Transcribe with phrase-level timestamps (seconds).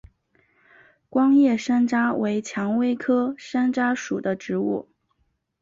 [1.11, 4.89] 光叶山楂为蔷薇科山楂属的植物。